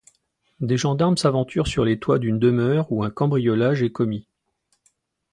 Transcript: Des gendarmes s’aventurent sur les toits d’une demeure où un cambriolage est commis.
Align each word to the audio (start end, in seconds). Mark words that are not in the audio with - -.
Des 0.61 0.77
gendarmes 0.77 1.15
s’aventurent 1.17 1.67
sur 1.67 1.85
les 1.85 1.99
toits 1.99 2.17
d’une 2.17 2.39
demeure 2.39 2.91
où 2.91 3.03
un 3.03 3.11
cambriolage 3.11 3.83
est 3.83 3.91
commis. 3.91 4.25